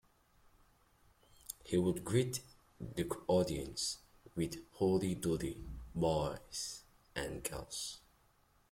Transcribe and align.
He 1.63 1.77
would 1.77 2.03
greet 2.03 2.41
the 2.79 3.07
audience 3.27 3.99
with 4.33 4.55
""Howdy 4.79 5.13
Doody, 5.13 5.63
boys 5.93 6.81
and 7.15 7.43
girls! 7.43 7.99